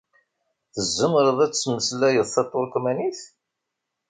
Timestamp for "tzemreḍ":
0.75-1.37